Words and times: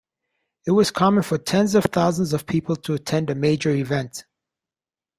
It 0.65 0.71
was 0.71 0.89
common 0.89 1.21
for 1.21 1.37
tens 1.37 1.75
of 1.75 1.83
thousands 1.83 2.33
of 2.33 2.47
people 2.47 2.75
to 2.75 2.95
attend 2.95 3.29
a 3.29 3.35
major 3.35 3.69
event. 3.69 4.25